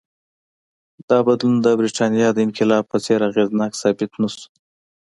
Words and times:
دا 1.09 1.17
بدلون 1.27 1.55
د 1.61 1.67
برېټانیا 1.79 2.27
د 2.33 2.37
انقلاب 2.45 2.83
په 2.91 2.97
څېر 3.05 3.19
اغېزناک 3.29 3.71
ثابت 3.81 4.11
نه 4.21 4.27
شو. 4.33 4.45